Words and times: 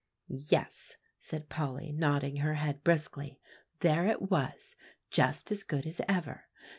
"Yes," 0.49 0.97
said 1.19 1.47
Polly, 1.47 1.91
nodding 1.91 2.37
her 2.37 2.55
head 2.55 2.83
briskly; 2.83 3.39
"there 3.81 4.07
it 4.07 4.31
was, 4.31 4.75
just 5.11 5.51
as 5.51 5.61
good 5.63 5.85
as 5.85 6.01
ever. 6.07 6.47